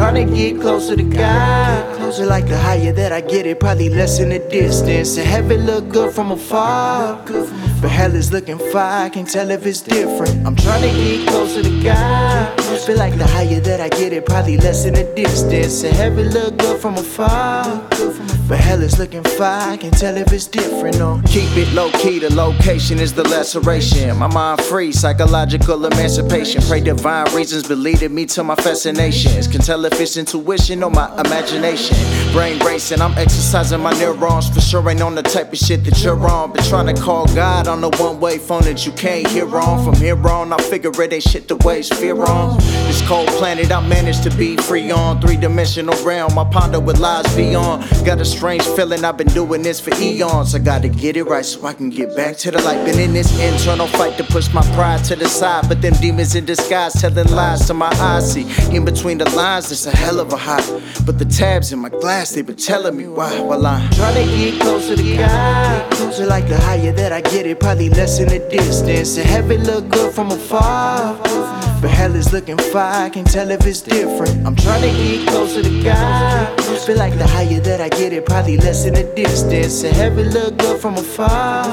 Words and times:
trying 0.00 0.26
to 0.26 0.34
get 0.34 0.58
closer 0.58 0.96
to 0.96 1.02
God. 1.02 1.99
Closer 2.10 2.26
like 2.26 2.48
the 2.48 2.58
higher 2.58 2.90
that 2.90 3.12
I 3.12 3.20
get 3.20 3.46
it, 3.46 3.60
probably 3.60 3.88
less 3.88 4.18
in 4.18 4.30
the 4.30 4.40
distance. 4.40 5.16
And 5.16 5.24
heaven 5.24 5.64
look 5.64 5.88
good 5.90 6.12
from 6.12 6.32
afar. 6.32 7.24
But 7.80 7.88
hell 7.88 8.12
is 8.16 8.32
looking 8.32 8.58
far, 8.58 9.04
I 9.04 9.08
can 9.10 9.26
tell 9.26 9.48
if 9.52 9.64
it's 9.64 9.80
different. 9.80 10.44
I'm 10.44 10.56
trying 10.56 10.82
to 10.82 10.88
get 10.88 11.28
closer 11.28 11.62
to 11.62 11.82
God. 11.84 12.60
Feel 12.84 12.96
like 12.96 13.16
the 13.16 13.28
higher 13.28 13.60
that 13.60 13.80
I 13.80 13.88
get 13.90 14.12
it, 14.12 14.26
probably 14.26 14.56
less 14.56 14.86
in 14.86 14.94
the 14.94 15.04
distance. 15.14 15.84
And 15.84 15.94
heaven 15.94 16.30
look 16.30 16.58
good 16.58 16.80
from 16.80 16.96
afar. 16.96 17.88
But 18.48 18.58
hell 18.58 18.82
is 18.82 18.98
looking 18.98 19.22
far, 19.22 19.70
I 19.70 19.76
can 19.76 19.92
tell 19.92 20.16
if 20.16 20.32
it's 20.32 20.48
different. 20.48 20.98
No. 20.98 21.22
Keep 21.26 21.56
it 21.56 21.72
low 21.72 21.92
key, 21.92 22.18
the 22.18 22.34
location 22.34 22.98
is 22.98 23.14
the 23.14 23.22
laceration. 23.28 24.18
My 24.18 24.26
mind 24.26 24.60
free, 24.62 24.90
psychological 24.90 25.84
emancipation. 25.84 26.60
Pray 26.62 26.80
divine 26.80 27.32
reasons 27.32 27.68
be 27.68 27.76
leading 27.76 28.12
me 28.12 28.26
to 28.26 28.42
my 28.42 28.56
fascinations. 28.56 29.46
Can 29.46 29.60
tell 29.60 29.84
if 29.84 30.00
it's 30.00 30.16
intuition 30.16 30.82
or 30.82 30.90
my 30.90 31.08
imagination. 31.20 31.99
Brain 32.32 32.58
racing, 32.60 33.00
I'm 33.00 33.16
exercising 33.18 33.80
my 33.80 33.92
neurons. 33.98 34.48
For 34.48 34.60
sure 34.60 34.88
ain't 34.88 35.02
on 35.02 35.16
the 35.16 35.22
type 35.22 35.52
of 35.52 35.58
shit 35.58 35.84
that 35.84 36.02
you're 36.04 36.28
on. 36.28 36.52
Been 36.52 36.62
trying 36.64 36.94
to 36.94 37.02
call 37.02 37.26
God 37.34 37.66
on 37.66 37.80
the 37.80 37.90
one 37.98 38.20
way 38.20 38.38
phone 38.38 38.62
that 38.62 38.86
you 38.86 38.92
can't 38.92 39.26
hear 39.26 39.48
on. 39.56 39.84
From 39.84 39.94
here 40.00 40.16
on, 40.28 40.52
I 40.52 40.56
figure 40.58 40.90
it 41.02 41.12
ain't 41.12 41.22
shit 41.22 41.48
to 41.48 41.56
waste 41.56 41.94
fear 41.94 42.22
on. 42.24 42.58
This 42.86 43.02
cold 43.08 43.28
planet 43.28 43.72
I 43.72 43.86
managed 43.86 44.22
to 44.24 44.30
be 44.36 44.56
free 44.56 44.90
on. 44.90 45.20
Three 45.20 45.36
dimensional 45.36 45.96
realm, 46.04 46.38
I 46.38 46.44
ponder 46.44 46.80
with 46.80 46.98
lies 46.98 47.34
beyond. 47.34 47.84
Got 48.04 48.20
a 48.20 48.24
strange 48.24 48.62
feeling 48.62 49.04
I've 49.04 49.16
been 49.16 49.28
doing 49.28 49.62
this 49.62 49.80
for 49.80 49.92
eons. 50.00 50.54
I 50.54 50.60
gotta 50.60 50.88
get 50.88 51.16
it 51.16 51.24
right 51.24 51.44
so 51.44 51.66
I 51.66 51.72
can 51.72 51.90
get 51.90 52.14
back 52.16 52.36
to 52.38 52.50
the 52.50 52.62
light. 52.62 52.84
Been 52.84 52.98
in 52.98 53.12
this 53.12 53.38
internal 53.40 53.88
fight 53.88 54.16
to 54.18 54.24
push 54.24 54.52
my 54.54 54.62
pride 54.74 55.04
to 55.04 55.16
the 55.16 55.28
side. 55.28 55.68
But 55.68 55.82
them 55.82 55.94
demons 56.00 56.34
in 56.34 56.44
disguise 56.44 56.94
telling 56.94 57.28
lies 57.28 57.66
to 57.66 57.74
my 57.74 57.90
eyes. 57.98 58.32
See, 58.32 58.46
in 58.74 58.84
between 58.84 59.18
the 59.18 59.28
lines, 59.30 59.70
it's 59.72 59.86
a 59.86 59.96
hell 59.96 60.20
of 60.20 60.32
a 60.32 60.36
high. 60.36 60.64
But 61.04 61.18
the 61.18 61.24
tabs 61.24 61.72
in 61.72 61.78
my 61.78 61.89
glass, 61.90 62.30
they 62.30 62.42
been 62.42 62.56
telling 62.56 62.96
me 62.96 63.08
why. 63.08 63.40
While 63.40 63.66
I'm 63.66 63.90
Trying 63.90 64.14
to 64.14 64.36
get 64.36 64.60
closer 64.60 64.96
to 64.96 65.16
God. 65.16 65.92
Closer 65.92 66.26
like 66.26 66.48
the 66.48 66.58
higher 66.58 66.92
that 66.92 67.12
I 67.12 67.20
get 67.20 67.46
it, 67.46 67.60
probably 67.60 67.88
less 67.90 68.20
in 68.20 68.28
the 68.28 68.38
distance. 68.50 69.16
And 69.16 69.26
heaven 69.26 69.64
look 69.64 69.88
good 69.88 70.14
from 70.14 70.30
afar. 70.30 71.69
But 71.80 71.90
hell 71.90 72.14
is 72.14 72.30
looking 72.32 72.58
far, 72.58 73.04
I 73.04 73.08
can 73.08 73.24
tell 73.24 73.50
if 73.50 73.66
it's 73.66 73.80
different. 73.80 74.46
I'm 74.46 74.54
trying 74.54 74.82
to 74.82 74.88
get 74.88 75.28
closer 75.28 75.62
to 75.62 75.82
God. 75.82 76.60
Feel 76.84 76.96
like 76.96 77.16
the 77.18 77.26
higher 77.26 77.60
that 77.60 77.80
I 77.80 77.88
get 77.88 78.12
it, 78.12 78.26
probably 78.26 78.56
less 78.56 78.84
in 78.84 78.94
the 78.94 79.04
distance. 79.14 79.82
And 79.84 79.94
heaven 79.94 80.30
look 80.30 80.58
good 80.58 80.80
from 80.80 80.96
afar. 80.96 81.64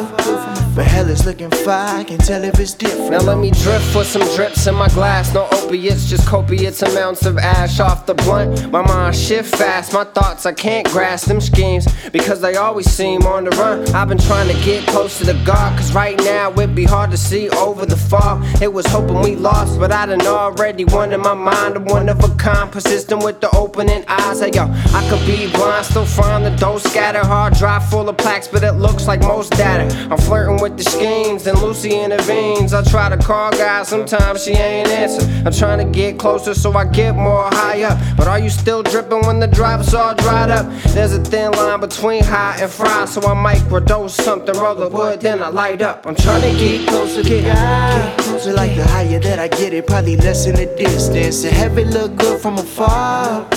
But 0.75 0.85
hell 0.85 1.09
is 1.09 1.25
looking 1.25 1.49
far, 1.49 1.97
I 1.97 2.03
can 2.03 2.19
tell 2.19 2.43
if 2.43 2.59
it's 2.59 2.73
different. 2.73 3.09
Now 3.09 3.21
let 3.21 3.39
me 3.39 3.49
drift 3.49 3.85
for 3.91 4.03
some 4.03 4.21
drips 4.35 4.67
in 4.67 4.75
my 4.75 4.89
glass. 4.89 5.33
No 5.33 5.47
opiates, 5.51 6.07
just 6.07 6.27
copious 6.27 6.83
amounts 6.83 7.25
of 7.25 7.39
ash 7.39 7.79
off 7.79 8.05
the 8.05 8.13
blunt. 8.13 8.69
My 8.69 8.83
mind 8.83 9.15
shift 9.15 9.55
fast, 9.55 9.91
my 9.91 10.03
thoughts 10.03 10.45
I 10.45 10.53
can't 10.53 10.87
grasp 10.89 11.27
them 11.27 11.41
schemes 11.41 11.87
because 12.11 12.41
they 12.41 12.57
always 12.57 12.85
seem 12.85 13.25
on 13.25 13.45
the 13.45 13.49
run. 13.51 13.87
I've 13.95 14.07
been 14.07 14.19
trying 14.19 14.55
to 14.55 14.63
get 14.63 14.85
closer 14.87 15.25
to 15.25 15.33
God, 15.43 15.75
cause 15.79 15.93
right 15.93 16.17
now 16.19 16.51
it'd 16.51 16.75
be 16.75 16.85
hard 16.85 17.09
to 17.09 17.17
see 17.17 17.49
over 17.49 17.87
the 17.87 17.97
fog. 17.97 18.45
It 18.61 18.71
was 18.71 18.85
hoping 18.85 19.21
we 19.21 19.35
lost, 19.35 19.79
but 19.79 19.91
I 19.91 19.96
done 20.05 20.21
already 20.27 20.85
won 20.85 21.11
in 21.11 21.21
my 21.21 21.33
mind. 21.33 21.77
A 21.77 21.79
one 21.79 22.09
of 22.09 22.23
a 22.23 22.29
kind, 22.35 22.71
persistent 22.71 23.23
with 23.23 23.41
the 23.41 23.49
opening 23.55 24.03
eyes. 24.07 24.39
Hey 24.39 24.51
yo, 24.53 24.65
I 24.93 25.05
could 25.09 25.25
be 25.25 25.49
blind, 25.51 25.85
still 25.85 26.05
find 26.05 26.45
the 26.45 26.51
dough 26.51 26.77
scattered. 26.77 27.25
Hard 27.25 27.53
drive 27.53 27.89
full 27.89 28.07
of 28.07 28.17
plaques, 28.17 28.47
but 28.47 28.63
it 28.63 28.73
looks 28.73 29.07
like 29.07 29.21
most 29.21 29.51
data. 29.53 29.85
I'm 30.11 30.17
flirting 30.17 30.61
with 30.61 30.77
the 30.77 30.83
schemes 30.83 31.47
and 31.47 31.59
Lucy 31.61 31.99
intervenes. 31.99 32.73
I 32.73 32.83
try 32.83 33.09
to 33.09 33.17
call 33.17 33.51
guys, 33.51 33.87
sometimes 33.87 34.43
she 34.43 34.51
ain't 34.51 34.89
answer. 34.89 35.25
I'm 35.45 35.53
trying 35.53 35.79
to 35.79 35.99
get 35.99 36.19
closer 36.19 36.53
so 36.53 36.71
I 36.73 36.85
get 36.85 37.15
more 37.15 37.45
high 37.51 37.83
up. 37.83 37.97
But 38.17 38.27
are 38.27 38.39
you 38.39 38.49
still 38.49 38.83
dripping 38.83 39.25
when 39.25 39.39
the 39.39 39.47
drops 39.47 39.93
all 39.93 40.13
dried 40.15 40.51
up? 40.51 40.65
There's 40.93 41.13
a 41.13 41.23
thin 41.23 41.51
line 41.53 41.79
between 41.79 42.23
high 42.23 42.57
and 42.61 42.71
fry, 42.71 43.05
so 43.05 43.21
I 43.21 43.33
microdose 43.33 44.11
something, 44.11 44.55
roll 44.57 44.75
the 44.75 44.89
wood, 44.89 45.21
then 45.21 45.41
I 45.41 45.49
light 45.49 45.81
up. 45.81 46.05
I'm 46.05 46.15
trying 46.15 46.41
to 46.41 46.59
get 46.59 46.87
closer 46.87 47.23
to 47.23 47.41
God. 47.41 48.26
Closer 48.27 48.53
like 48.53 48.75
the 48.75 48.83
higher 48.83 49.19
that 49.19 49.39
I 49.39 49.47
get 49.47 49.73
it, 49.73 49.87
probably 49.87 50.17
less 50.17 50.47
in 50.47 50.55
the 50.55 50.65
distance. 50.65 51.45
And 51.45 51.55
heaven 51.55 51.91
look 51.91 52.17
good 52.17 52.41
from 52.41 52.57
afar. 52.57 53.47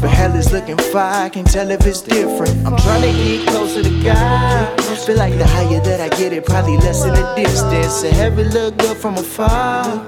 But 0.00 0.10
hell 0.10 0.34
is 0.34 0.52
looking 0.52 0.76
far, 0.76 1.24
I 1.24 1.28
can 1.30 1.44
tell 1.44 1.70
if 1.70 1.86
it's 1.86 2.02
different. 2.02 2.54
I'm 2.66 2.76
trying 2.76 3.02
to 3.02 3.12
get 3.12 3.48
closer 3.48 3.82
to 3.82 4.02
God. 4.02 4.89
Feel 5.10 5.18
like 5.18 5.36
the 5.38 5.44
higher 5.44 5.80
that 5.80 6.00
I 6.00 6.08
get 6.16 6.32
it, 6.32 6.46
probably 6.46 6.76
less 6.76 7.02
in 7.02 7.12
the 7.12 7.34
distance. 7.34 8.04
And 8.04 8.14
heaven 8.14 8.48
look 8.50 8.78
good 8.78 8.96
from 8.96 9.16
afar. 9.16 10.06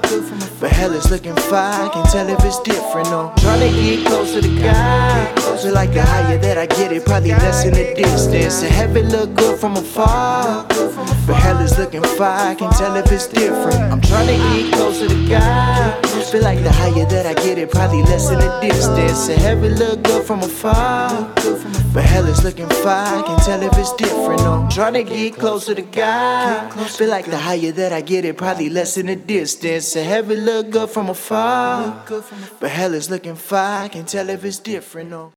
But 0.60 0.70
hell 0.70 0.92
is 0.92 1.10
looking 1.10 1.36
I 1.36 1.90
can 1.92 2.06
tell 2.06 2.28
if 2.28 2.38
it's 2.44 2.60
different. 2.60 3.10
No, 3.10 3.32
trying 3.38 3.66
to 3.66 3.80
get 3.82 4.06
closer 4.06 4.40
to 4.40 4.62
God. 4.62 5.36
Closer 5.38 5.72
like 5.72 5.92
the 5.92 6.02
higher 6.02 6.38
that 6.38 6.56
I 6.56 6.66
get 6.66 6.92
it, 6.92 7.04
probably 7.04 7.30
less 7.30 7.64
in 7.64 7.74
the 7.74 7.94
distance. 7.96 8.62
And 8.62 8.70
heaven 8.70 9.08
look 9.08 9.34
good 9.34 9.58
from 9.58 9.76
afar. 9.76 10.68
But 11.26 11.34
hell 11.34 11.58
is 11.58 11.76
looking 11.76 12.04
I 12.04 12.54
can 12.54 12.70
tell 12.70 12.94
if 12.94 13.10
it's 13.10 13.26
different. 13.26 13.80
I'm 13.80 14.00
trying 14.00 14.28
to 14.28 14.36
get 14.36 14.72
closer 14.74 15.08
to 15.08 15.28
God. 15.28 16.06
Feel 16.30 16.42
like 16.42 16.62
the 16.62 16.70
higher 16.70 17.06
that 17.06 17.26
I 17.26 17.34
get 17.42 17.58
it, 17.58 17.72
probably 17.72 18.02
less 18.02 18.30
in 18.30 18.38
the 18.38 18.60
distance. 18.60 19.28
And 19.28 19.40
heaven 19.40 19.74
look 19.74 20.04
good 20.04 20.24
from 20.24 20.44
afar. 20.44 21.34
But 21.92 22.04
hell 22.04 22.26
is 22.26 22.42
looking 22.42 22.70
I 22.86 23.22
can 23.26 23.38
tell 23.40 23.62
if 23.62 23.76
it's 23.76 23.92
different. 23.94 24.40
No, 24.40 24.66
to 24.94 25.04
get 25.04 25.34
closer 25.34 25.74
to 25.74 25.82
God. 25.82 26.72
Feel 26.90 27.08
like 27.08 27.26
the 27.26 27.38
higher 27.38 27.72
that 27.72 27.92
I 27.92 28.00
get 28.00 28.24
it, 28.24 28.36
probably 28.36 28.68
less 28.68 28.96
in 28.96 29.06
the 29.06 29.16
distance. 29.16 29.94
And 29.94 30.06
heaven 30.06 30.44
look 30.44 30.70
good 30.70 30.90
from 30.90 31.08
afar. 31.08 32.04
But 32.58 32.70
hell 32.70 32.94
is 32.94 33.08
looking 33.08 33.36
far, 33.36 33.84
I 33.84 33.88
can 33.88 34.04
tell 34.04 34.28
if 34.28 34.44
it's 34.44 34.58
different. 34.58 35.10
No. 35.10 35.30